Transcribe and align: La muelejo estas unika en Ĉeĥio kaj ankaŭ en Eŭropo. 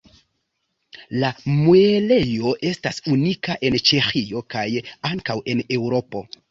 La 1.23 1.29
muelejo 1.59 2.55
estas 2.71 2.99
unika 3.15 3.61
en 3.71 3.81
Ĉeĥio 3.91 4.47
kaj 4.57 4.69
ankaŭ 5.13 5.43
en 5.55 5.65
Eŭropo. 5.81 6.31